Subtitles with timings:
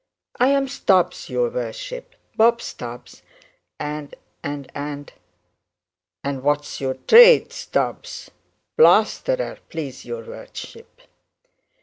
[0.39, 3.21] 'I'm Stubbs, your worship, Bob Stubbs;
[3.79, 5.13] and and and'
[6.23, 8.31] 'And what's your trade, Stubbs?'
[8.77, 11.01] 'Plaisterer, please your worship.'